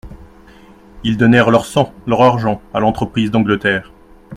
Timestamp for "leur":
1.51-1.63, 2.07-2.23